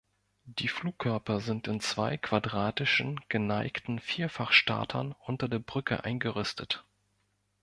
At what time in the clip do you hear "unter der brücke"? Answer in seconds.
5.27-6.03